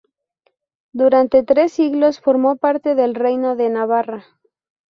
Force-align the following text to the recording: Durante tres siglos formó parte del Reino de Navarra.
Durante 0.93 1.43
tres 1.43 1.73
siglos 1.73 2.19
formó 2.21 2.55
parte 2.55 2.95
del 2.95 3.13
Reino 3.13 3.55
de 3.55 3.69
Navarra. 3.69 4.25